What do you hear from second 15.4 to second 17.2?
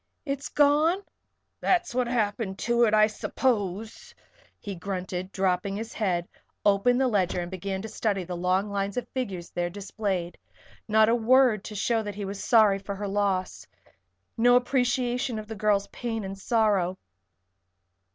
the girl's pain and sorrow.